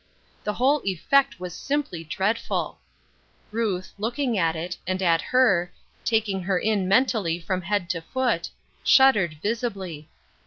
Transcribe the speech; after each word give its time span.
The 0.43 0.53
whole 0.53 0.81
effect 0.83 1.39
was 1.39 1.53
simply 1.53 2.03
dreadfid! 2.03 2.73
Ruth, 3.51 3.93
looking 3.99 4.35
at 4.35 4.55
it, 4.55 4.75
and 4.87 4.99
at 4.99 5.21
her, 5.21 5.71
taking 6.03 6.41
her 6.41 6.57
in 6.57 6.87
mentally 6.87 7.39
from 7.39 7.61
head 7.61 7.87
to 7.91 8.01
foot, 8.01 8.49
shuddered 8.83 9.35
visibly. 9.43 10.09